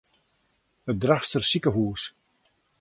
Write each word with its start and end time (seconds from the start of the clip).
It 0.91 0.97
Drachtster 1.03 1.41
sikehûs. 1.47 2.01